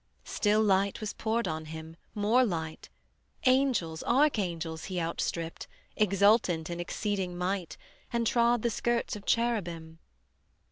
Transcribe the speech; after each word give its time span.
Still 0.25 0.63
light 0.63 0.99
was 0.99 1.13
poured 1.13 1.47
on 1.47 1.65
him, 1.65 1.95
more 2.15 2.43
light; 2.43 2.89
Angels, 3.45 4.01
Archangels 4.07 4.85
he 4.85 4.99
outstripped, 4.99 5.67
Exultant 5.95 6.71
in 6.71 6.79
exceeding 6.79 7.37
might, 7.37 7.77
And 8.11 8.25
trod 8.25 8.63
the 8.63 8.71
skirts 8.71 9.15
of 9.15 9.27
Cherubim. 9.27 9.99